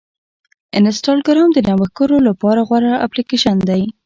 انسټاګرام 0.79 1.49
د 1.53 1.59
نوښتګرو 1.67 2.17
لپاره 2.27 2.59
غوره 2.67 2.91
اپلیکیشن 3.05 3.57
دی. 3.69 3.83